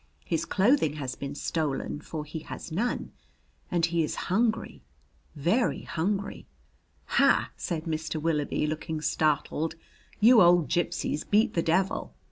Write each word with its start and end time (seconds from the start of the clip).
His 0.25 0.45
clothing 0.45 0.93
has 0.93 1.13
been 1.13 1.35
stolen, 1.35 2.01
for 2.01 2.25
he 2.25 2.39
has 2.39 2.71
none, 2.71 3.11
and 3.69 3.85
he 3.85 4.01
is 4.01 4.15
hungry, 4.31 4.81
very 5.35 5.83
hungry." 5.83 6.47
"Ha!" 7.05 7.51
said 7.55 7.83
Mr. 7.83 8.19
Willoughby, 8.19 8.65
looking 8.65 8.99
startled. 8.99 9.75
"You 10.19 10.41
old 10.41 10.67
gypsies 10.69 11.23
beat 11.23 11.53
the 11.53 11.61
devil! 11.61 12.15